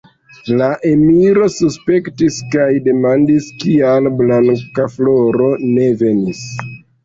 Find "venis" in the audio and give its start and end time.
6.05-6.45